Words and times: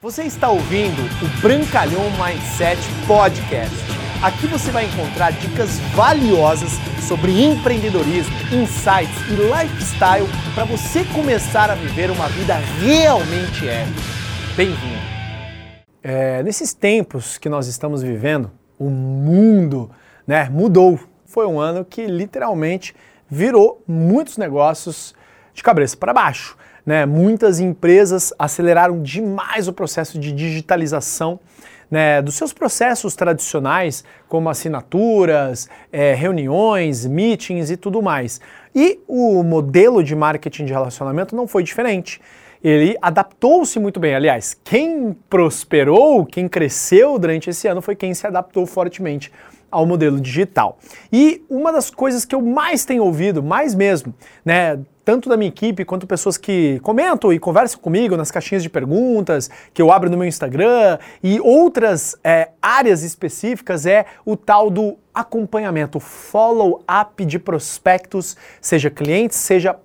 Você 0.00 0.22
está 0.22 0.48
ouvindo 0.48 1.02
o 1.02 1.40
Brancalhão 1.42 2.04
Mindset 2.12 2.80
Podcast. 3.04 3.74
Aqui 4.22 4.46
você 4.46 4.70
vai 4.70 4.84
encontrar 4.84 5.32
dicas 5.32 5.80
valiosas 5.92 6.70
sobre 7.08 7.42
empreendedorismo, 7.42 8.32
insights 8.52 9.18
e 9.28 9.34
lifestyle 9.34 10.24
para 10.54 10.64
você 10.66 11.04
começar 11.06 11.68
a 11.68 11.74
viver 11.74 12.12
uma 12.12 12.28
vida 12.28 12.54
realmente 12.80 13.68
épica. 13.68 14.00
Bem-vindo! 14.56 15.02
É, 16.00 16.44
nesses 16.44 16.72
tempos 16.72 17.36
que 17.36 17.48
nós 17.48 17.66
estamos 17.66 18.00
vivendo, 18.00 18.52
o 18.78 18.88
mundo 18.88 19.90
né, 20.24 20.48
mudou. 20.48 21.00
Foi 21.26 21.44
um 21.44 21.58
ano 21.58 21.84
que 21.84 22.06
literalmente 22.06 22.94
virou 23.28 23.82
muitos 23.84 24.38
negócios 24.38 25.12
de 25.52 25.60
cabeça 25.60 25.96
para 25.96 26.14
baixo. 26.14 26.56
Né? 26.88 27.04
Muitas 27.04 27.60
empresas 27.60 28.32
aceleraram 28.38 29.02
demais 29.02 29.68
o 29.68 29.74
processo 29.74 30.18
de 30.18 30.32
digitalização 30.32 31.38
né, 31.90 32.22
dos 32.22 32.34
seus 32.34 32.50
processos 32.50 33.14
tradicionais, 33.14 34.02
como 34.26 34.48
assinaturas, 34.48 35.68
é, 35.92 36.14
reuniões, 36.14 37.04
meetings 37.04 37.70
e 37.70 37.76
tudo 37.76 38.00
mais. 38.00 38.40
E 38.74 39.00
o 39.06 39.42
modelo 39.42 40.02
de 40.02 40.16
marketing 40.16 40.64
de 40.64 40.72
relacionamento 40.72 41.36
não 41.36 41.46
foi 41.46 41.62
diferente. 41.62 42.22
Ele 42.64 42.96
adaptou-se 43.02 43.78
muito 43.78 44.00
bem. 44.00 44.14
Aliás, 44.14 44.58
quem 44.64 45.14
prosperou, 45.28 46.24
quem 46.24 46.48
cresceu 46.48 47.18
durante 47.18 47.50
esse 47.50 47.68
ano 47.68 47.82
foi 47.82 47.96
quem 47.96 48.14
se 48.14 48.26
adaptou 48.26 48.64
fortemente 48.64 49.30
ao 49.70 49.84
modelo 49.84 50.18
digital. 50.18 50.78
E 51.12 51.44
uma 51.50 51.70
das 51.70 51.90
coisas 51.90 52.24
que 52.24 52.34
eu 52.34 52.40
mais 52.40 52.86
tenho 52.86 53.04
ouvido, 53.04 53.42
mais 53.42 53.74
mesmo, 53.74 54.14
né, 54.42 54.78
tanto 55.08 55.26
da 55.26 55.38
minha 55.38 55.48
equipe 55.48 55.86
quanto 55.86 56.06
pessoas 56.06 56.36
que 56.36 56.78
comentam 56.80 57.32
e 57.32 57.38
conversam 57.38 57.80
comigo 57.80 58.14
nas 58.14 58.30
caixinhas 58.30 58.62
de 58.62 58.68
perguntas 58.68 59.48
que 59.72 59.80
eu 59.80 59.90
abro 59.90 60.10
no 60.10 60.18
meu 60.18 60.28
Instagram 60.28 60.98
e 61.22 61.40
outras 61.40 62.14
é, 62.22 62.50
áreas 62.60 63.02
específicas 63.02 63.86
é 63.86 64.04
o 64.22 64.36
tal 64.36 64.68
do 64.68 64.98
acompanhamento, 65.14 65.98
follow-up 65.98 67.24
de 67.24 67.38
prospectos, 67.38 68.36
seja 68.60 68.90
clientes, 68.90 69.38
seja 69.38 69.76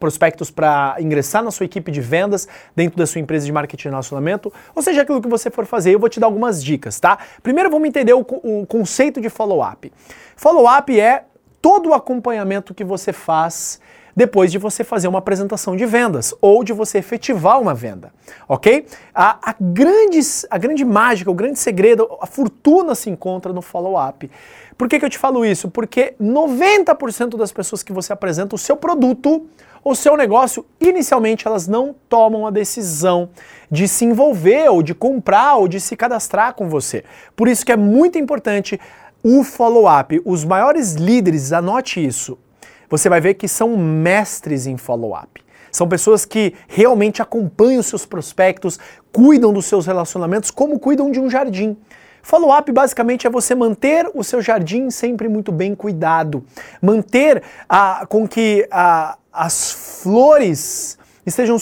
prospectos 0.00 0.50
para 0.50 0.96
ingressar 0.98 1.44
na 1.44 1.50
sua 1.50 1.66
equipe 1.66 1.92
de 1.92 2.00
vendas 2.00 2.48
dentro 2.74 2.96
da 2.96 3.06
sua 3.06 3.20
empresa 3.20 3.44
de 3.44 3.52
marketing 3.52 3.88
e 3.88 3.90
relacionamento, 3.90 4.50
ou 4.74 4.80
seja, 4.80 5.02
aquilo 5.02 5.20
que 5.20 5.28
você 5.28 5.50
for 5.50 5.66
fazer, 5.66 5.94
eu 5.94 5.98
vou 5.98 6.08
te 6.08 6.18
dar 6.18 6.26
algumas 6.26 6.64
dicas, 6.64 6.98
tá? 6.98 7.18
Primeiro 7.42 7.68
vamos 7.68 7.86
entender 7.86 8.14
o, 8.14 8.20
o 8.42 8.64
conceito 8.66 9.20
de 9.20 9.28
follow-up. 9.28 9.92
Follow-up 10.34 10.98
é 10.98 11.24
todo 11.60 11.90
o 11.90 11.92
acompanhamento 11.92 12.72
que 12.72 12.82
você 12.82 13.12
faz 13.12 13.78
depois 14.14 14.52
de 14.52 14.58
você 14.58 14.84
fazer 14.84 15.08
uma 15.08 15.18
apresentação 15.18 15.76
de 15.76 15.84
vendas 15.86 16.34
ou 16.40 16.62
de 16.62 16.72
você 16.72 16.98
efetivar 16.98 17.60
uma 17.60 17.74
venda, 17.74 18.12
ok? 18.48 18.86
A, 19.14 19.50
a, 19.50 19.54
grande, 19.60 20.20
a 20.50 20.58
grande 20.58 20.84
mágica, 20.84 21.30
o 21.30 21.34
grande 21.34 21.58
segredo, 21.58 22.08
a 22.20 22.26
fortuna 22.26 22.94
se 22.94 23.10
encontra 23.10 23.52
no 23.52 23.62
follow-up. 23.62 24.30
Por 24.76 24.88
que, 24.88 24.98
que 24.98 25.04
eu 25.04 25.10
te 25.10 25.18
falo 25.18 25.44
isso? 25.44 25.68
Porque 25.68 26.14
90% 26.20 27.36
das 27.36 27.52
pessoas 27.52 27.82
que 27.82 27.92
você 27.92 28.12
apresenta 28.12 28.54
o 28.54 28.58
seu 28.58 28.76
produto 28.76 29.46
o 29.84 29.94
seu 29.94 30.16
negócio, 30.16 30.64
inicialmente 30.80 31.46
elas 31.46 31.68
não 31.68 31.94
tomam 32.08 32.46
a 32.46 32.50
decisão 32.50 33.28
de 33.70 33.86
se 33.86 34.06
envolver 34.06 34.70
ou 34.70 34.82
de 34.82 34.94
comprar 34.94 35.56
ou 35.56 35.68
de 35.68 35.78
se 35.78 35.94
cadastrar 35.94 36.54
com 36.54 36.70
você. 36.70 37.04
Por 37.36 37.48
isso 37.48 37.66
que 37.66 37.70
é 37.72 37.76
muito 37.76 38.18
importante 38.18 38.80
o 39.22 39.44
follow-up. 39.44 40.22
Os 40.24 40.42
maiores 40.42 40.94
líderes, 40.94 41.52
anote 41.52 42.04
isso. 42.04 42.38
Você 42.88 43.08
vai 43.08 43.20
ver 43.20 43.34
que 43.34 43.48
são 43.48 43.76
mestres 43.76 44.66
em 44.66 44.76
follow-up. 44.76 45.42
São 45.70 45.88
pessoas 45.88 46.24
que 46.24 46.54
realmente 46.68 47.20
acompanham 47.20 47.80
os 47.80 47.86
seus 47.86 48.06
prospectos, 48.06 48.78
cuidam 49.12 49.52
dos 49.52 49.66
seus 49.66 49.86
relacionamentos 49.86 50.50
como 50.50 50.78
cuidam 50.78 51.10
de 51.10 51.18
um 51.18 51.28
jardim. 51.28 51.76
Follow-up 52.22 52.70
basicamente 52.72 53.26
é 53.26 53.30
você 53.30 53.54
manter 53.54 54.10
o 54.14 54.24
seu 54.24 54.40
jardim 54.40 54.88
sempre 54.88 55.28
muito 55.28 55.52
bem 55.52 55.74
cuidado, 55.74 56.44
manter 56.80 57.42
com 58.08 58.26
que 58.26 58.68
as 59.32 59.72
flores 60.02 60.96
estejam 61.26 61.58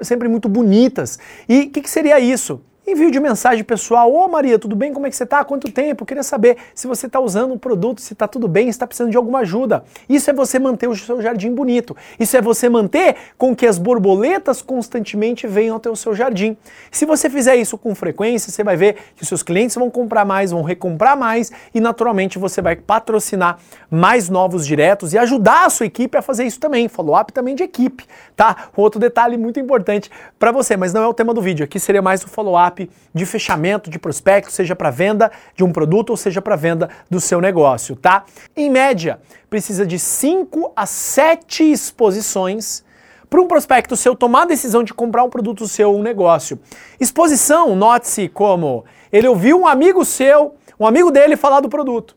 sempre 0.00 0.26
muito 0.26 0.48
bonitas. 0.48 1.18
E 1.48 1.60
o 1.60 1.70
que, 1.70 1.82
que 1.82 1.90
seria 1.90 2.18
isso? 2.18 2.60
Envio 2.90 3.10
de 3.10 3.20
mensagem 3.20 3.62
pessoal. 3.64 4.12
Ô 4.12 4.28
Maria, 4.28 4.58
tudo 4.58 4.74
bem? 4.74 4.92
Como 4.92 5.06
é 5.06 5.10
que 5.10 5.16
você 5.16 5.24
está? 5.24 5.44
Quanto 5.44 5.70
tempo? 5.70 6.04
Queria 6.04 6.22
saber 6.22 6.56
se 6.74 6.86
você 6.86 7.06
está 7.06 7.20
usando 7.20 7.52
um 7.52 7.58
produto, 7.58 8.00
se 8.00 8.12
está 8.12 8.26
tudo 8.26 8.48
bem, 8.48 8.64
se 8.64 8.70
está 8.70 8.86
precisando 8.86 9.10
de 9.10 9.16
alguma 9.16 9.40
ajuda. 9.40 9.84
Isso 10.08 10.30
é 10.30 10.32
você 10.32 10.58
manter 10.58 10.88
o 10.88 10.96
seu 10.96 11.22
jardim 11.22 11.54
bonito. 11.54 11.96
Isso 12.18 12.36
é 12.36 12.42
você 12.42 12.68
manter 12.68 13.16
com 13.38 13.54
que 13.54 13.66
as 13.66 13.78
borboletas 13.78 14.62
constantemente 14.62 15.46
venham 15.46 15.76
até 15.76 15.88
o 15.90 15.96
seu 15.96 16.14
jardim. 16.14 16.56
Se 16.90 17.04
você 17.04 17.30
fizer 17.30 17.56
isso 17.56 17.78
com 17.78 17.94
frequência, 17.94 18.50
você 18.50 18.64
vai 18.64 18.76
ver 18.76 18.96
que 19.16 19.22
os 19.22 19.28
seus 19.28 19.42
clientes 19.42 19.76
vão 19.76 19.90
comprar 19.90 20.24
mais, 20.24 20.50
vão 20.50 20.62
recomprar 20.62 21.16
mais 21.16 21.52
e 21.74 21.80
naturalmente 21.80 22.38
você 22.38 22.60
vai 22.60 22.76
patrocinar 22.76 23.58
mais 23.90 24.28
novos 24.28 24.66
diretos 24.66 25.12
e 25.12 25.18
ajudar 25.18 25.66
a 25.66 25.70
sua 25.70 25.86
equipe 25.86 26.16
a 26.16 26.22
fazer 26.22 26.44
isso 26.44 26.60
também. 26.60 26.88
Follow-up 26.88 27.32
também 27.32 27.54
de 27.54 27.62
equipe, 27.62 28.04
tá? 28.36 28.68
Outro 28.76 29.00
detalhe 29.00 29.36
muito 29.36 29.60
importante 29.60 30.10
para 30.38 30.52
você, 30.52 30.76
mas 30.76 30.92
não 30.92 31.02
é 31.02 31.06
o 31.06 31.14
tema 31.14 31.34
do 31.34 31.40
vídeo. 31.40 31.64
Aqui 31.64 31.78
seria 31.78 32.02
mais 32.02 32.22
o 32.24 32.28
follow-up 32.28 32.79
de 33.12 33.26
fechamento 33.26 33.90
de 33.90 33.98
prospecto, 33.98 34.52
seja 34.52 34.76
para 34.76 34.90
venda 34.90 35.30
de 35.54 35.64
um 35.64 35.72
produto 35.72 36.10
ou 36.10 36.16
seja 36.16 36.40
para 36.40 36.54
venda 36.54 36.88
do 37.10 37.20
seu 37.20 37.40
negócio, 37.40 37.96
tá? 37.96 38.24
Em 38.56 38.70
média, 38.70 39.20
precisa 39.48 39.84
de 39.84 39.98
5 39.98 40.72
a 40.76 40.86
7 40.86 41.70
exposições 41.70 42.84
para 43.28 43.40
um 43.40 43.46
prospecto 43.46 43.96
seu 43.96 44.16
tomar 44.16 44.42
a 44.42 44.46
decisão 44.46 44.82
de 44.82 44.94
comprar 44.94 45.22
um 45.22 45.30
produto 45.30 45.66
seu 45.68 45.90
ou 45.90 45.98
um 45.98 46.02
negócio. 46.02 46.58
Exposição, 46.98 47.76
note-se 47.76 48.28
como 48.28 48.84
ele 49.12 49.28
ouviu 49.28 49.60
um 49.60 49.66
amigo 49.66 50.04
seu, 50.04 50.54
um 50.78 50.86
amigo 50.86 51.10
dele 51.10 51.36
falar 51.36 51.60
do 51.60 51.68
produto. 51.68 52.16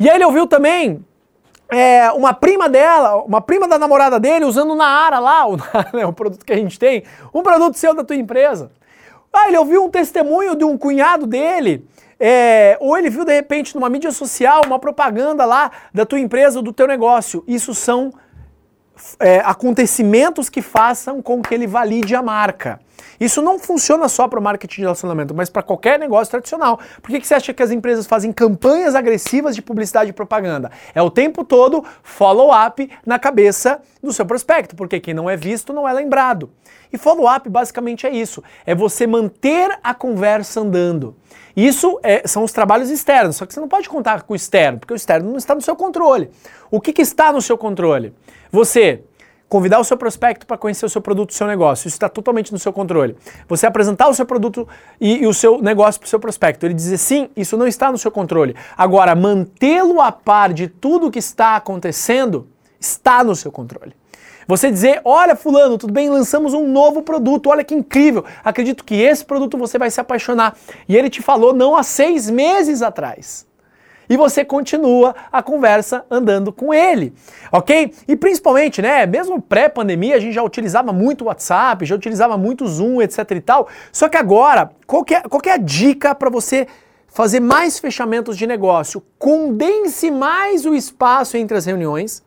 E 0.00 0.08
aí 0.08 0.16
ele 0.16 0.24
ouviu 0.24 0.46
também 0.46 1.04
é, 1.68 2.10
uma 2.12 2.32
prima 2.32 2.68
dela, 2.68 3.16
uma 3.16 3.40
prima 3.40 3.68
da 3.68 3.78
namorada 3.78 4.18
dele 4.18 4.44
usando 4.44 4.74
na 4.74 4.86
Ara 4.86 5.18
lá, 5.18 5.46
o, 5.48 5.56
né, 5.92 6.06
o 6.06 6.12
produto 6.12 6.44
que 6.44 6.52
a 6.52 6.56
gente 6.56 6.78
tem, 6.78 7.02
um 7.32 7.42
produto 7.42 7.76
seu 7.76 7.94
da 7.94 8.02
tua 8.02 8.16
empresa. 8.16 8.70
Ah, 9.32 9.48
ele 9.48 9.58
ouviu 9.58 9.84
um 9.84 9.90
testemunho 9.90 10.56
de 10.56 10.64
um 10.64 10.76
cunhado 10.76 11.26
dele, 11.26 11.86
é, 12.18 12.76
ou 12.80 12.96
ele 12.96 13.10
viu 13.10 13.24
de 13.24 13.32
repente 13.32 13.74
numa 13.74 13.88
mídia 13.88 14.10
social 14.10 14.62
uma 14.66 14.78
propaganda 14.78 15.44
lá 15.44 15.70
da 15.92 16.04
tua 16.04 16.18
empresa 16.18 16.58
ou 16.58 16.62
do 16.62 16.72
teu 16.72 16.86
negócio. 16.86 17.44
Isso 17.46 17.74
são 17.74 18.12
é, 19.20 19.38
acontecimentos 19.40 20.48
que 20.48 20.60
façam 20.60 21.22
com 21.22 21.40
que 21.40 21.54
ele 21.54 21.66
valide 21.66 22.14
a 22.14 22.22
marca. 22.22 22.80
Isso 23.20 23.42
não 23.42 23.58
funciona 23.58 24.08
só 24.08 24.28
para 24.28 24.38
o 24.38 24.42
marketing 24.42 24.76
de 24.76 24.82
relacionamento, 24.82 25.34
mas 25.34 25.50
para 25.50 25.62
qualquer 25.62 25.98
negócio 25.98 26.30
tradicional. 26.30 26.78
Por 27.02 27.10
que, 27.10 27.20
que 27.20 27.26
você 27.26 27.34
acha 27.34 27.54
que 27.54 27.62
as 27.62 27.70
empresas 27.70 28.06
fazem 28.06 28.32
campanhas 28.32 28.94
agressivas 28.94 29.54
de 29.54 29.62
publicidade 29.62 30.10
e 30.10 30.12
propaganda? 30.12 30.70
É 30.94 31.02
o 31.02 31.10
tempo 31.10 31.44
todo 31.44 31.84
follow-up 32.02 32.90
na 33.04 33.18
cabeça 33.18 33.80
do 34.02 34.12
seu 34.12 34.24
prospecto, 34.24 34.76
porque 34.76 35.00
quem 35.00 35.14
não 35.14 35.28
é 35.28 35.36
visto 35.36 35.72
não 35.72 35.88
é 35.88 35.92
lembrado. 35.92 36.50
E 36.92 36.98
follow-up 36.98 37.48
basicamente 37.48 38.06
é 38.06 38.10
isso: 38.10 38.42
é 38.64 38.74
você 38.74 39.06
manter 39.06 39.78
a 39.82 39.94
conversa 39.94 40.60
andando. 40.60 41.16
Isso 41.56 41.98
é, 42.04 42.22
são 42.26 42.44
os 42.44 42.52
trabalhos 42.52 42.88
externos, 42.88 43.36
só 43.36 43.44
que 43.44 43.52
você 43.52 43.58
não 43.58 43.66
pode 43.66 43.88
contar 43.88 44.22
com 44.22 44.32
o 44.32 44.36
externo, 44.36 44.78
porque 44.78 44.94
o 44.94 44.96
externo 44.96 45.28
não 45.28 45.38
está 45.38 45.56
no 45.56 45.60
seu 45.60 45.74
controle. 45.74 46.30
O 46.70 46.80
que, 46.80 46.92
que 46.92 47.02
está 47.02 47.32
no 47.32 47.42
seu 47.42 47.58
controle? 47.58 48.14
Você 48.52 49.02
convidar 49.48 49.78
o 49.78 49.84
seu 49.84 49.96
prospecto 49.96 50.46
para 50.46 50.58
conhecer 50.58 50.84
o 50.84 50.88
seu 50.88 51.00
produto, 51.00 51.30
o 51.30 51.32
seu 51.32 51.46
negócio. 51.46 51.88
Isso 51.88 51.96
está 51.96 52.08
totalmente 52.08 52.52
no 52.52 52.58
seu 52.58 52.72
controle. 52.72 53.16
Você 53.48 53.66
apresentar 53.66 54.08
o 54.08 54.14
seu 54.14 54.26
produto 54.26 54.68
e, 55.00 55.22
e 55.22 55.26
o 55.26 55.32
seu 55.32 55.60
negócio 55.62 56.00
para 56.00 56.06
o 56.06 56.10
seu 56.10 56.20
prospecto. 56.20 56.66
Ele 56.66 56.74
dizer 56.74 56.98
sim, 56.98 57.30
isso 57.36 57.56
não 57.56 57.66
está 57.66 57.90
no 57.90 57.98
seu 57.98 58.10
controle. 58.10 58.54
Agora, 58.76 59.14
mantê-lo 59.14 60.00
a 60.00 60.12
par 60.12 60.52
de 60.52 60.68
tudo 60.68 61.10
que 61.10 61.18
está 61.18 61.56
acontecendo 61.56 62.46
está 62.78 63.24
no 63.24 63.34
seu 63.34 63.50
controle. 63.50 63.94
Você 64.46 64.70
dizer, 64.70 65.02
olha 65.04 65.36
fulano, 65.36 65.76
tudo 65.76 65.92
bem, 65.92 66.08
lançamos 66.08 66.54
um 66.54 66.66
novo 66.66 67.02
produto, 67.02 67.50
olha 67.50 67.62
que 67.62 67.74
incrível, 67.74 68.24
acredito 68.42 68.82
que 68.82 68.94
esse 68.94 69.22
produto 69.22 69.58
você 69.58 69.78
vai 69.78 69.90
se 69.90 70.00
apaixonar. 70.00 70.56
E 70.88 70.96
ele 70.96 71.10
te 71.10 71.20
falou 71.20 71.52
não 71.52 71.76
há 71.76 71.82
seis 71.82 72.30
meses 72.30 72.80
atrás 72.80 73.47
e 74.08 74.16
você 74.16 74.44
continua 74.44 75.14
a 75.30 75.42
conversa 75.42 76.04
andando 76.10 76.52
com 76.52 76.72
ele, 76.72 77.12
ok? 77.52 77.92
E 78.06 78.16
principalmente, 78.16 78.80
né, 78.80 79.06
mesmo 79.06 79.40
pré-pandemia, 79.40 80.16
a 80.16 80.20
gente 80.20 80.34
já 80.34 80.42
utilizava 80.42 80.92
muito 80.92 81.22
o 81.22 81.26
WhatsApp, 81.26 81.84
já 81.84 81.94
utilizava 81.94 82.36
muito 82.36 82.64
o 82.64 82.68
Zoom, 82.68 83.02
etc 83.02 83.30
e 83.30 83.40
tal. 83.40 83.68
Só 83.92 84.08
que 84.08 84.16
agora, 84.16 84.70
qual 84.86 85.04
que 85.04 85.14
é, 85.14 85.20
qual 85.22 85.40
que 85.40 85.48
é 85.48 85.52
a 85.52 85.58
dica 85.58 86.14
para 86.14 86.30
você 86.30 86.66
fazer 87.06 87.40
mais 87.40 87.78
fechamentos 87.78 88.36
de 88.36 88.46
negócio? 88.46 89.02
Condense 89.18 90.10
mais 90.10 90.64
o 90.64 90.74
espaço 90.74 91.36
entre 91.36 91.56
as 91.56 91.66
reuniões. 91.66 92.22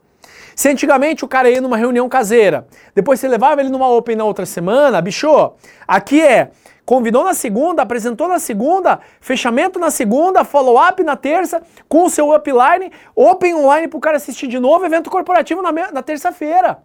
Se 0.54 0.68
antigamente 0.68 1.24
o 1.24 1.28
cara 1.28 1.50
ia 1.50 1.60
numa 1.60 1.76
reunião 1.76 2.08
caseira, 2.08 2.66
depois 2.94 3.18
você 3.18 3.26
levava 3.26 3.60
ele 3.60 3.70
numa 3.70 3.88
open 3.88 4.16
na 4.16 4.24
outra 4.24 4.44
semana, 4.44 5.00
bicho, 5.00 5.52
aqui 5.88 6.20
é 6.20 6.50
Convidou 6.84 7.24
na 7.24 7.32
segunda, 7.32 7.82
apresentou 7.82 8.26
na 8.26 8.40
segunda, 8.40 8.98
fechamento 9.20 9.78
na 9.78 9.90
segunda, 9.90 10.42
follow-up 10.42 11.02
na 11.04 11.16
terça, 11.16 11.62
com 11.88 12.04
o 12.04 12.10
seu 12.10 12.34
upline, 12.34 12.90
open 13.14 13.54
online 13.54 13.86
para 13.86 13.98
o 13.98 14.00
cara 14.00 14.16
assistir 14.16 14.48
de 14.48 14.58
novo, 14.58 14.84
evento 14.84 15.08
corporativo 15.08 15.62
na, 15.62 15.70
na 15.70 16.02
terça-feira. 16.02 16.78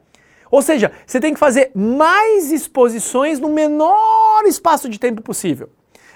Ou 0.51 0.61
seja, 0.61 0.91
você 1.05 1.19
tem 1.19 1.33
que 1.33 1.39
fazer 1.39 1.71
mais 1.73 2.51
exposições 2.51 3.39
no 3.39 3.49
menor 3.49 4.43
espaço 4.45 4.87
de 4.87 4.99
tempo 4.99 5.21
possível. 5.21 5.69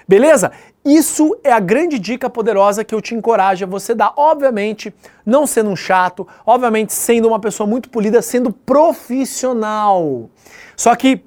Beleza? 0.06 0.52
Isso 0.84 1.36
é 1.42 1.52
a 1.52 1.60
grande 1.60 1.98
dica 1.98 2.30
poderosa 2.30 2.84
que 2.84 2.94
eu 2.94 3.00
te 3.00 3.14
encorajo 3.14 3.64
a 3.64 3.68
você 3.68 3.94
dar. 3.94 4.12
Obviamente, 4.16 4.94
não 5.26 5.46
sendo 5.46 5.70
um 5.70 5.76
chato, 5.76 6.26
obviamente, 6.46 6.92
sendo 6.92 7.28
uma 7.28 7.40
pessoa 7.40 7.66
muito 7.66 7.90
polida, 7.90 8.22
sendo 8.22 8.52
profissional. 8.52 10.30
Só 10.76 10.94
que 10.94 11.24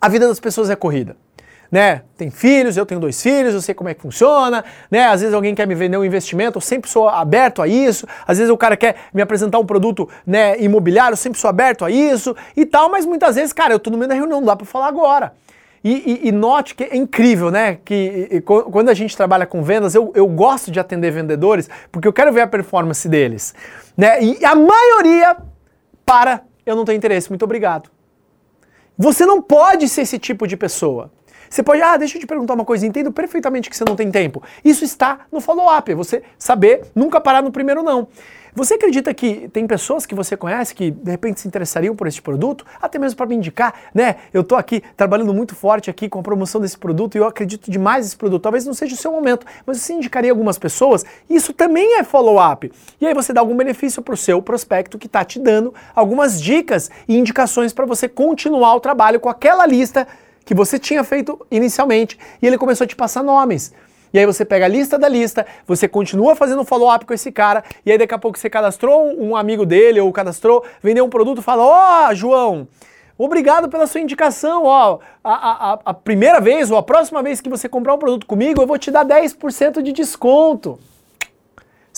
a 0.00 0.08
vida 0.08 0.28
das 0.28 0.38
pessoas 0.38 0.70
é 0.70 0.76
corrida 0.76 1.16
né? 1.70 2.02
Tem 2.16 2.30
filhos, 2.30 2.76
eu 2.76 2.86
tenho 2.86 3.00
dois 3.00 3.20
filhos, 3.20 3.54
eu 3.54 3.60
sei 3.60 3.74
como 3.74 3.88
é 3.88 3.94
que 3.94 4.00
funciona, 4.00 4.64
né? 4.90 5.06
Às 5.06 5.20
vezes 5.20 5.34
alguém 5.34 5.54
quer 5.54 5.66
me 5.66 5.74
vender 5.74 5.96
um 5.96 6.04
investimento, 6.04 6.56
eu 6.56 6.62
sempre 6.62 6.90
sou 6.90 7.08
aberto 7.08 7.60
a 7.60 7.68
isso. 7.68 8.06
Às 8.26 8.38
vezes 8.38 8.50
o 8.50 8.56
cara 8.56 8.76
quer 8.76 8.96
me 9.12 9.20
apresentar 9.20 9.58
um 9.58 9.66
produto, 9.66 10.08
né, 10.26 10.58
imobiliário, 10.60 11.12
eu 11.12 11.16
sempre 11.16 11.38
sou 11.38 11.48
aberto 11.48 11.84
a 11.84 11.90
isso 11.90 12.34
e 12.56 12.64
tal, 12.64 12.90
mas 12.90 13.04
muitas 13.04 13.36
vezes, 13.36 13.52
cara, 13.52 13.74
eu 13.74 13.78
tô 13.78 13.90
no 13.90 13.98
meio 13.98 14.08
da 14.08 14.14
reunião, 14.14 14.40
não 14.40 14.46
dá 14.46 14.56
para 14.56 14.66
falar 14.66 14.88
agora. 14.88 15.32
E, 15.82 16.22
e, 16.24 16.28
e, 16.28 16.32
note 16.32 16.74
que 16.74 16.84
é 16.84 16.96
incrível, 16.96 17.50
né? 17.50 17.78
Que 17.84 18.28
e, 18.32 18.40
quando 18.40 18.88
a 18.88 18.94
gente 18.94 19.16
trabalha 19.16 19.46
com 19.46 19.62
vendas, 19.62 19.94
eu, 19.94 20.10
eu 20.14 20.26
gosto 20.26 20.72
de 20.72 20.80
atender 20.80 21.12
vendedores 21.12 21.70
porque 21.92 22.08
eu 22.08 22.12
quero 22.12 22.32
ver 22.32 22.40
a 22.40 22.46
performance 22.48 23.08
deles. 23.08 23.54
Né? 23.96 24.22
E 24.22 24.44
a 24.44 24.56
maioria 24.56 25.36
para, 26.04 26.42
eu 26.66 26.74
não 26.74 26.84
tenho 26.84 26.96
interesse, 26.96 27.28
muito 27.28 27.44
obrigado. 27.44 27.90
Você 28.96 29.24
não 29.24 29.40
pode 29.40 29.88
ser 29.88 30.02
esse 30.02 30.18
tipo 30.18 30.46
de 30.48 30.56
pessoa. 30.56 31.12
Você 31.48 31.62
pode, 31.62 31.82
ah, 31.82 31.96
deixa 31.96 32.16
eu 32.16 32.20
te 32.20 32.26
perguntar 32.26 32.54
uma 32.54 32.64
coisa, 32.64 32.86
entendo 32.86 33.12
perfeitamente 33.12 33.70
que 33.70 33.76
você 33.76 33.84
não 33.84 33.96
tem 33.96 34.10
tempo. 34.10 34.42
Isso 34.64 34.84
está 34.84 35.20
no 35.32 35.40
follow-up, 35.40 35.90
é 35.90 35.94
você 35.94 36.22
saber 36.38 36.82
nunca 36.94 37.20
parar 37.20 37.42
no 37.42 37.50
primeiro 37.50 37.82
não. 37.82 38.08
Você 38.54 38.74
acredita 38.74 39.14
que 39.14 39.48
tem 39.52 39.68
pessoas 39.68 40.04
que 40.04 40.16
você 40.16 40.36
conhece 40.36 40.74
que 40.74 40.90
de 40.90 41.10
repente 41.10 41.40
se 41.40 41.46
interessariam 41.46 41.94
por 41.94 42.08
esse 42.08 42.20
produto, 42.20 42.64
até 42.82 42.98
mesmo 42.98 43.16
para 43.16 43.26
me 43.26 43.36
indicar, 43.36 43.72
né? 43.94 44.16
Eu 44.32 44.42
tô 44.42 44.56
aqui 44.56 44.82
trabalhando 44.96 45.32
muito 45.32 45.54
forte 45.54 45.88
aqui 45.88 46.08
com 46.08 46.18
a 46.18 46.22
promoção 46.24 46.60
desse 46.60 46.76
produto 46.76 47.14
e 47.14 47.18
eu 47.18 47.26
acredito 47.26 47.70
demais 47.70 48.06
nesse 48.06 48.16
produto. 48.16 48.42
Talvez 48.42 48.64
não 48.64 48.74
seja 48.74 48.94
o 48.94 48.98
seu 48.98 49.12
momento, 49.12 49.46
mas 49.64 49.80
você 49.80 49.92
indicaria 49.92 50.32
algumas 50.32 50.58
pessoas. 50.58 51.04
Isso 51.30 51.52
também 51.52 51.98
é 51.98 52.02
follow-up. 52.02 52.72
E 53.00 53.06
aí 53.06 53.14
você 53.14 53.32
dá 53.32 53.40
algum 53.40 53.56
benefício 53.56 54.02
para 54.02 54.14
o 54.14 54.16
seu 54.16 54.42
prospecto 54.42 54.98
que 54.98 55.06
está 55.06 55.24
te 55.24 55.38
dando 55.38 55.72
algumas 55.94 56.40
dicas 56.40 56.90
e 57.06 57.16
indicações 57.16 57.72
para 57.72 57.86
você 57.86 58.08
continuar 58.08 58.74
o 58.74 58.80
trabalho 58.80 59.20
com 59.20 59.28
aquela 59.28 59.66
lista 59.66 60.06
que 60.48 60.54
você 60.54 60.78
tinha 60.78 61.04
feito 61.04 61.38
inicialmente 61.50 62.18
e 62.40 62.46
ele 62.46 62.56
começou 62.56 62.86
a 62.86 62.88
te 62.88 62.96
passar 62.96 63.22
nomes. 63.22 63.70
E 64.14 64.18
aí 64.18 64.24
você 64.24 64.46
pega 64.46 64.64
a 64.64 64.68
lista 64.68 64.98
da 64.98 65.06
lista, 65.06 65.44
você 65.66 65.86
continua 65.86 66.34
fazendo 66.34 66.64
follow-up 66.64 67.04
com 67.04 67.12
esse 67.12 67.30
cara, 67.30 67.62
e 67.84 67.92
aí 67.92 67.98
daqui 67.98 68.14
a 68.14 68.18
pouco 68.18 68.38
você 68.38 68.48
cadastrou 68.48 69.14
um 69.20 69.36
amigo 69.36 69.66
dele 69.66 70.00
ou 70.00 70.10
cadastrou, 70.10 70.64
vendeu 70.82 71.04
um 71.04 71.10
produto, 71.10 71.42
fala: 71.42 71.66
"Ó, 71.66 72.08
oh, 72.08 72.14
João, 72.14 72.66
obrigado 73.18 73.68
pela 73.68 73.86
sua 73.86 74.00
indicação, 74.00 74.64
ó, 74.64 75.00
a, 75.22 75.72
a, 75.74 75.78
a 75.84 75.92
primeira 75.92 76.40
vez 76.40 76.70
ou 76.70 76.78
a 76.78 76.82
próxima 76.82 77.22
vez 77.22 77.42
que 77.42 77.50
você 77.50 77.68
comprar 77.68 77.92
um 77.92 77.98
produto 77.98 78.26
comigo, 78.26 78.62
eu 78.62 78.66
vou 78.66 78.78
te 78.78 78.90
dar 78.90 79.04
10% 79.04 79.82
de 79.82 79.92
desconto". 79.92 80.78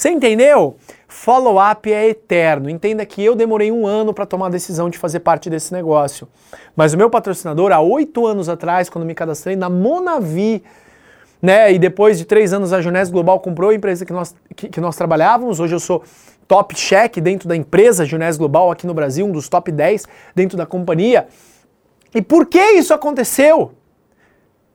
Você 0.01 0.09
entendeu? 0.09 0.79
Follow-up 1.07 1.93
é 1.93 2.09
eterno. 2.09 2.71
Entenda 2.71 3.05
que 3.05 3.23
eu 3.23 3.35
demorei 3.35 3.71
um 3.71 3.87
ano 3.87 4.15
para 4.15 4.25
tomar 4.25 4.47
a 4.47 4.49
decisão 4.49 4.89
de 4.89 4.97
fazer 4.97 5.21
parte 5.21 5.51
desse 5.51 5.75
negócio. 5.75 6.27
Mas 6.75 6.95
o 6.95 6.97
meu 6.97 7.11
patrocinador, 7.11 7.71
há 7.71 7.81
oito 7.83 8.27
anos 8.27 8.49
atrás, 8.49 8.89
quando 8.89 9.05
me 9.05 9.15
cadastrei 9.15 9.57
na 9.57 9.69
Monavi, 9.69 10.65
né, 11.43 11.71
e 11.71 11.79
depois 11.79 12.17
de 12.17 12.25
três 12.25 12.55
anos 12.55 12.73
a 12.73 12.81
Junés 12.81 13.11
Global 13.11 13.41
comprou 13.41 13.69
a 13.69 13.75
empresa 13.75 14.07
que 14.07 14.13
nós, 14.15 14.35
que, 14.57 14.71
que 14.71 14.81
nós 14.81 14.97
trabalhávamos. 14.97 15.61
Hoje 15.61 15.75
eu 15.75 15.81
sou 15.81 16.03
top 16.49 16.75
check 16.75 17.19
dentro 17.21 17.47
da 17.47 17.55
empresa 17.55 18.07
Junés 18.07 18.39
Global 18.39 18.71
aqui 18.71 18.87
no 18.87 18.95
Brasil, 18.95 19.27
um 19.27 19.33
dos 19.33 19.51
top 19.51 19.71
10 19.71 20.07
dentro 20.35 20.57
da 20.57 20.65
companhia. 20.65 21.29
E 22.15 22.23
por 22.23 22.47
que 22.47 22.71
isso 22.71 22.95
aconteceu? 22.95 23.73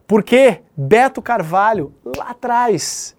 Porque 0.06 0.60
Beto 0.78 1.20
Carvalho, 1.20 1.96
lá 2.16 2.30
atrás, 2.30 3.16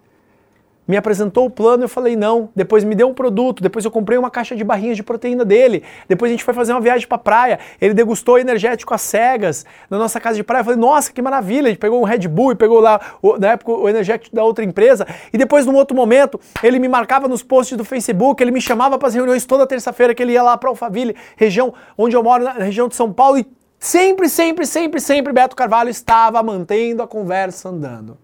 me 0.87 0.97
apresentou 0.97 1.47
o 1.47 1.51
plano, 1.51 1.85
eu 1.85 1.89
falei 1.89 2.15
não. 2.15 2.49
Depois 2.55 2.85
me 2.85 2.95
deu 2.95 3.09
um 3.09 3.15
produto, 3.15 3.63
depois 3.63 3.85
eu 3.85 3.91
comprei 3.91 4.17
uma 4.17 4.31
caixa 4.31 4.55
de 4.55 4.63
barrinhas 4.63 4.97
de 4.97 5.03
proteína 5.03 5.45
dele. 5.45 5.83
Depois 6.09 6.31
a 6.31 6.33
gente 6.33 6.45
foi 6.45 6.55
fazer 6.55 6.73
uma 6.73 6.81
viagem 6.81 7.09
para 7.09 7.19
praia. 7.19 7.59
Ele 7.81 7.93
degustou 7.93 8.39
energético 8.39 8.95
às 8.95 9.01
cegas 9.01 9.67
na 9.91 9.99
nossa 9.99 10.21
casa 10.21 10.37
de 10.37 10.45
praia. 10.45 10.61
Eu 10.61 10.65
falei, 10.65 10.79
nossa, 10.79 11.13
que 11.13 11.21
maravilha. 11.21 11.67
A 11.67 11.71
gente 11.71 11.79
pegou 11.79 12.01
um 12.01 12.05
Red 12.05 12.29
Bull 12.29 12.53
e 12.53 12.55
pegou 12.55 12.81
lá, 12.81 13.01
o, 13.21 13.37
na 13.37 13.53
época, 13.53 13.73
o 13.73 13.89
energético 13.89 14.35
da 14.35 14.45
outra 14.45 14.65
empresa. 14.65 15.07
E 15.33 15.39
depois, 15.39 15.67
num 15.67 15.75
outro 15.75 15.97
momento, 15.97 16.41
ele 16.63 16.79
me 16.79 16.89
marcava 16.89 17.27
nos 17.27 17.43
posts 17.43 17.77
do 17.77 17.85
Facebook, 17.85 18.43
ele 18.43 18.51
me 18.51 18.61
chamava 18.61 18.99
para 18.99 19.09
as 19.09 19.15
reuniões 19.15 19.45
toda 19.45 19.67
terça-feira, 19.67 20.15
que 20.15 20.23
ele 20.23 20.33
ia 20.33 20.43
lá 20.43 20.57
para 20.57 20.69
Alphaville, 20.69 21.17
região 21.37 21.75
onde 21.99 22.15
eu 22.15 22.23
moro, 22.23 22.45
na 22.45 22.53
região 22.53 22.89
de 22.89 22.95
São 22.95 23.13
Paulo. 23.13 23.39
E 23.39 23.47
sempre, 23.79 24.29
sempre, 24.29 24.67
sempre, 24.67 25.01
sempre 25.01 25.33
Beto 25.33 25.57
Carvalho 25.57 25.91
estava 25.91 26.43
mantendo 26.43 27.03
a 27.03 27.09
conversa 27.09 27.69
andando. 27.69 28.17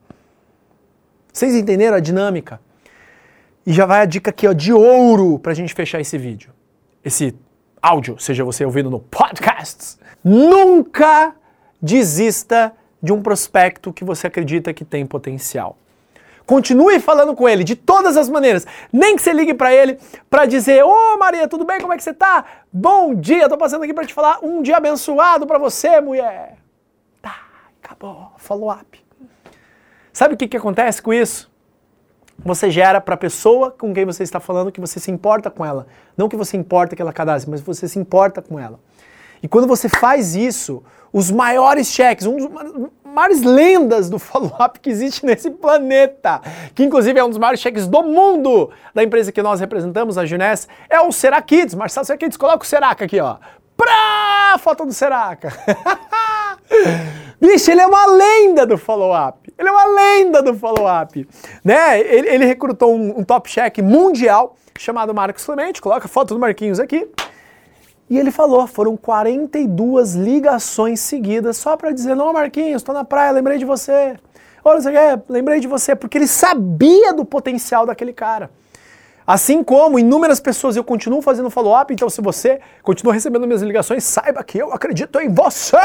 Vocês 1.32 1.55
entenderam 1.55 1.96
a 1.96 2.00
dinâmica? 2.00 2.61
E 3.64 3.73
já 3.73 3.87
vai 3.87 4.02
a 4.02 4.05
dica 4.05 4.31
aqui 4.31 4.46
ó, 4.46 4.52
de 4.52 4.73
ouro 4.73 5.38
para 5.38 5.52
a 5.52 5.55
gente 5.55 5.73
fechar 5.73 6.00
esse 6.00 6.19
vídeo. 6.19 6.50
Esse 7.05 7.34
áudio, 7.81 8.19
seja 8.19 8.44
você 8.44 8.64
ouvindo 8.64 8.90
no 8.90 9.00
podcast. 9.00 9.96
Nunca 10.23 11.34
desista 11.81 12.73
de 13.02 13.12
um 13.12 13.23
prospecto 13.23 13.93
que 13.93 14.05
você 14.05 14.26
acredita 14.26 14.73
que 14.73 14.84
tem 14.84 15.06
potencial. 15.06 15.76
Continue 16.44 17.00
falando 17.00 17.35
com 17.35 17.49
ele 17.49 17.64
de 17.64 17.75
todas 17.75 18.17
as 18.17 18.28
maneiras. 18.28 18.67
Nem 18.93 19.17
que 19.17 19.23
você 19.23 19.32
ligue 19.32 19.55
para 19.55 19.73
ele 19.73 19.99
para 20.28 20.44
dizer: 20.44 20.85
"Ô 20.85 20.90
oh, 20.90 21.19
Maria, 21.19 21.49
tudo 21.49 21.64
bem? 21.64 21.81
Como 21.81 21.93
é 21.93 21.96
que 21.96 22.02
você 22.02 22.12
tá? 22.12 22.44
Bom 22.73 23.14
dia, 23.14 23.49
tô 23.49 23.56
passando 23.56 23.85
aqui 23.85 23.94
para 23.94 24.05
te 24.05 24.12
falar 24.12 24.38
um 24.43 24.61
dia 24.61 24.76
abençoado 24.76 25.46
para 25.46 25.58
você, 25.58 26.00
mulher." 26.00 26.56
Tá, 27.20 27.37
acabou. 27.82 28.32
Follow 28.38 28.70
up. 28.70 29.01
Sabe 30.12 30.35
o 30.35 30.37
que, 30.37 30.47
que 30.47 30.56
acontece 30.56 31.00
com 31.00 31.12
isso? 31.12 31.50
Você 32.44 32.70
gera 32.70 33.00
para 33.00 33.14
a 33.14 33.19
pessoa 33.19 33.70
com 33.70 33.94
quem 33.94 34.05
você 34.05 34.23
está 34.23 34.41
falando 34.41 34.73
que 34.73 34.81
você 34.81 34.99
se 34.99 35.11
importa 35.11 35.50
com 35.50 35.64
ela. 35.64 35.87
Não 36.17 36.29
que 36.29 36.37
você 36.37 36.56
importa 36.56 36.97
que 36.97 37.03
ela 37.03 37.12
cadastre, 37.12 37.50
mas 37.50 37.61
você 37.61 37.88
se 37.88 37.99
importa 37.99 38.43
com 38.43 38.59
ela. 38.59 38.79
E 39.43 39.49
quando 39.49 39.67
você 39.67 39.88
faz 39.88 40.35
isso, 40.35 40.82
os 41.12 41.31
maiores 41.31 41.88
cheques, 41.88 42.26
um 42.26 42.37
dos 42.37 42.49
maiores 43.05 43.43
lendas 43.43 44.09
do 44.09 44.19
follow-up 44.19 44.81
que 44.81 44.91
existe 44.91 45.25
nesse 45.26 45.50
planeta, 45.50 46.41
que 46.75 46.85
inclusive 46.85 47.19
é 47.19 47.25
um 47.25 47.29
dos 47.29 47.38
maiores 47.38 47.61
cheques 47.61 47.87
do 47.87 48.03
mundo 48.03 48.70
da 48.94 49.03
empresa 49.03 49.32
que 49.32 49.43
nós 49.43 49.61
representamos, 49.61 50.17
a 50.17 50.25
Juness, 50.25 50.69
é 50.88 51.00
o 51.00 51.12
Serakids. 51.12 51.75
Marcelo 51.75 52.06
Serakids, 52.06 52.37
coloca 52.37 52.64
o 52.64 52.67
Seraca 52.67 53.05
aqui, 53.05 53.20
ó. 53.20 53.37
Pra 53.76 54.56
foto 54.59 54.85
do 54.85 54.93
Seraca. 54.93 55.53
Bicho, 57.41 57.70
ele 57.70 57.81
é 57.81 57.87
uma 57.87 58.06
lenda 58.06 58.64
do 58.64 58.79
follow-up. 58.79 59.42
Ele 59.62 59.69
é 59.69 59.73
uma 59.73 59.87
lenda 59.87 60.43
do 60.43 60.55
follow-up. 60.55 61.28
Né? 61.64 62.00
Ele, 62.00 62.28
ele 62.28 62.45
recrutou 62.45 62.92
um, 62.92 63.21
um, 63.21 63.25
top 63.25 63.49
check 63.49 63.78
mundial 63.78 64.57
chamado 64.76 65.14
Marcos 65.14 65.45
Clemente. 65.45 65.81
Coloca 65.81 66.07
a 66.07 66.09
foto 66.09 66.35
do 66.35 66.40
Marquinhos 66.40 66.81
aqui. 66.81 67.09
E 68.11 68.19
ele 68.19 68.33
falou, 68.33 68.66
foram 68.66 68.97
42 68.97 70.16
ligações 70.16 70.99
seguidas 71.00 71.57
só 71.57 71.76
para 71.76 71.92
dizer, 71.92 72.16
não, 72.16 72.33
Marquinhos, 72.33 72.83
estou 72.83 72.95
na 72.95 73.04
praia, 73.04 73.31
lembrei 73.31 73.57
de 73.57 73.64
você. 73.64 74.16
Olha, 74.64 74.81
você 74.81 74.90
quer? 74.90 75.23
Lembrei 75.28 75.61
de 75.61 75.69
você, 75.69 75.95
porque 75.95 76.19
ele 76.19 76.26
sabia 76.26 77.12
do 77.14 77.25
potencial 77.25 77.87
daquele 77.87 78.12
cara. 78.12 78.50
Assim 79.25 79.62
como 79.62 79.99
inúmeras 79.99 80.40
pessoas 80.40 80.75
eu 80.76 80.83
continuo 80.83 81.23
fazendo 81.23 81.49
follow-up, 81.49 81.95
então 81.95 82.11
se 82.11 82.21
você 82.21 82.61
continua 82.83 83.14
recebendo 83.14 83.47
minhas 83.47 83.62
ligações, 83.62 84.02
saiba 84.02 84.42
que 84.42 84.59
eu 84.59 84.73
acredito 84.73 85.21
em 85.21 85.33
você! 85.33 85.78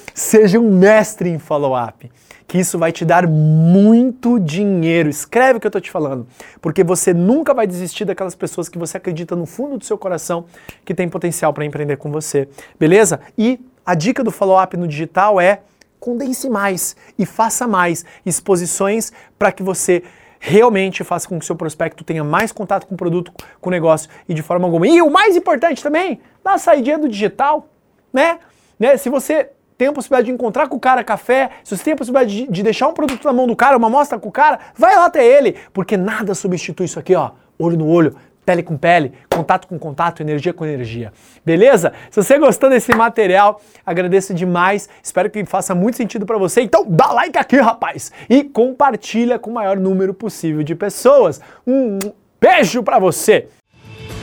Seja 0.16 0.58
um 0.58 0.70
mestre 0.70 1.28
em 1.28 1.38
follow-up, 1.38 2.10
que 2.48 2.56
isso 2.56 2.78
vai 2.78 2.90
te 2.90 3.04
dar 3.04 3.28
muito 3.28 4.40
dinheiro. 4.40 5.10
Escreve 5.10 5.58
o 5.58 5.60
que 5.60 5.66
eu 5.66 5.68
estou 5.68 5.80
te 5.80 5.90
falando, 5.90 6.26
porque 6.58 6.82
você 6.82 7.12
nunca 7.12 7.52
vai 7.52 7.66
desistir 7.66 8.06
daquelas 8.06 8.34
pessoas 8.34 8.66
que 8.66 8.78
você 8.78 8.96
acredita 8.96 9.36
no 9.36 9.44
fundo 9.44 9.76
do 9.76 9.84
seu 9.84 9.98
coração 9.98 10.46
que 10.86 10.94
tem 10.94 11.06
potencial 11.06 11.52
para 11.52 11.66
empreender 11.66 11.98
com 11.98 12.10
você, 12.10 12.48
beleza? 12.80 13.20
E 13.36 13.60
a 13.84 13.94
dica 13.94 14.24
do 14.24 14.30
follow-up 14.30 14.74
no 14.74 14.88
digital 14.88 15.38
é 15.38 15.60
condense 16.00 16.48
mais 16.48 16.96
e 17.18 17.26
faça 17.26 17.68
mais 17.68 18.02
exposições 18.24 19.12
para 19.38 19.52
que 19.52 19.62
você 19.62 20.02
realmente 20.40 21.04
faça 21.04 21.28
com 21.28 21.38
que 21.38 21.44
seu 21.44 21.54
prospecto 21.54 22.02
tenha 22.02 22.24
mais 22.24 22.52
contato 22.52 22.86
com 22.86 22.94
o 22.94 22.96
produto, 22.96 23.30
com 23.60 23.68
o 23.68 23.70
negócio 23.70 24.08
e 24.26 24.32
de 24.32 24.40
forma 24.40 24.66
alguma. 24.66 24.88
E 24.88 25.02
o 25.02 25.10
mais 25.10 25.36
importante 25.36 25.82
também, 25.82 26.20
dá 26.42 26.54
a 26.54 26.58
saída 26.58 26.96
do 26.96 27.06
digital, 27.06 27.68
né? 28.14 28.38
né? 28.80 28.96
Se 28.96 29.10
você 29.10 29.50
tem 29.76 29.88
a 29.88 29.92
possibilidade 29.92 30.26
de 30.26 30.32
encontrar 30.32 30.68
com 30.68 30.76
o 30.76 30.80
cara 30.80 31.04
café, 31.04 31.50
se 31.62 31.76
você 31.76 31.84
tem 31.84 31.92
a 31.94 31.96
possibilidade 31.96 32.34
de, 32.34 32.50
de 32.50 32.62
deixar 32.62 32.88
um 32.88 32.92
produto 32.92 33.24
na 33.24 33.32
mão 33.32 33.46
do 33.46 33.56
cara, 33.56 33.76
uma 33.76 33.88
amostra 33.88 34.18
com 34.18 34.28
o 34.28 34.32
cara, 34.32 34.58
vai 34.74 34.96
lá 34.96 35.06
até 35.06 35.24
ele, 35.24 35.56
porque 35.72 35.96
nada 35.96 36.34
substitui 36.34 36.86
isso 36.86 36.98
aqui, 36.98 37.14
ó, 37.14 37.32
olho 37.58 37.76
no 37.76 37.86
olho, 37.86 38.16
pele 38.46 38.62
com 38.62 38.76
pele, 38.76 39.12
contato 39.28 39.66
com 39.66 39.76
contato, 39.76 40.20
energia 40.20 40.52
com 40.52 40.64
energia. 40.64 41.12
Beleza? 41.44 41.92
Se 42.10 42.22
você 42.22 42.38
gostou 42.38 42.70
desse 42.70 42.94
material, 42.94 43.60
agradeço 43.84 44.32
demais. 44.32 44.88
Espero 45.02 45.28
que 45.28 45.44
faça 45.44 45.74
muito 45.74 45.96
sentido 45.96 46.24
para 46.24 46.38
você. 46.38 46.60
Então 46.62 46.86
dá 46.88 47.10
like 47.12 47.36
aqui, 47.36 47.56
rapaz, 47.56 48.12
e 48.30 48.44
compartilha 48.44 49.36
com 49.36 49.50
o 49.50 49.54
maior 49.54 49.76
número 49.76 50.14
possível 50.14 50.62
de 50.62 50.76
pessoas. 50.76 51.40
Um 51.66 51.98
beijo 52.40 52.84
para 52.84 53.00
você. 53.00 53.48